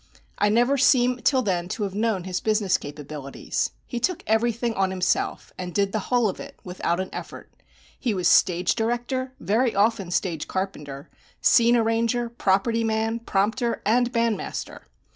[0.39, 3.69] "I never seem till then to have known his business capabilities.
[3.85, 7.53] He took everything on himself, and did the whole of it without an effort.
[7.99, 14.37] He was stage director, very often stage carpenter, scene arranger, property man, prompter, and band
[14.37, 14.87] master.